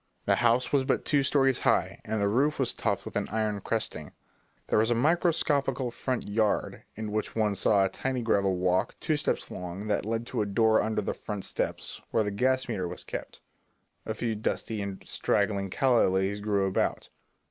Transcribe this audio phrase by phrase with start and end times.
[0.25, 3.61] The house was but two stories high, and the roof was topped with an iron
[3.61, 4.13] cresting.
[4.65, 9.15] There was a microscopical front yard in which one saw a tiny gravel walk, two
[9.15, 12.87] steps long, that led to a door under the front steps, where the gas meter
[12.87, 13.41] was kept.
[14.03, 17.09] A few dusty and straggling calla lilies grew about.